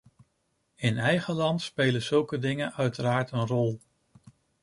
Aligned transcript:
In 0.75 0.97
eigen 0.97 1.33
land 1.33 1.61
spelen 1.61 2.01
zulke 2.01 2.39
dingen 2.39 2.73
uiteraard 2.73 3.31
een 3.31 3.47
rol. 3.47 3.79